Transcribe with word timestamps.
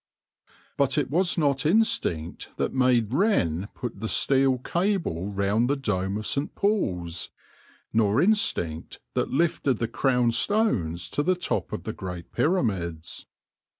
But 0.77 0.97
it 0.97 1.11
was 1.11 1.37
not 1.37 1.63
instinct 1.63 2.49
that 2.57 2.73
made 2.73 3.13
Wren 3.13 3.67
put 3.75 3.99
the 3.99 4.09
steel 4.09 4.57
cable 4.57 5.29
round 5.31 5.69
the 5.69 5.75
dome 5.75 6.17
of 6.17 6.25
St. 6.25 6.55
Paul's, 6.55 7.29
nor 7.93 8.19
instinct 8.19 8.99
that 9.13 9.29
lifted 9.29 9.77
the 9.77 9.87
crown 9.87 10.31
stones 10.31 11.07
to 11.09 11.21
the 11.21 11.35
top 11.35 11.71
of 11.71 11.83
the 11.83 11.93
Great 11.93 12.31
Pyramids. 12.31 13.27